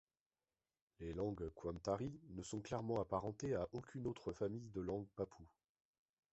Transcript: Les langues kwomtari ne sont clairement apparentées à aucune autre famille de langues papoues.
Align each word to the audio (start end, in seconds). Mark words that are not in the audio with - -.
Les 0.99 1.13
langues 1.13 1.47
kwomtari 1.51 2.11
ne 2.31 2.41
sont 2.41 2.59
clairement 2.59 2.99
apparentées 2.99 3.53
à 3.53 3.67
aucune 3.71 4.07
autre 4.07 4.31
famille 4.33 4.71
de 4.71 4.81
langues 4.81 5.05
papoues. 5.15 5.51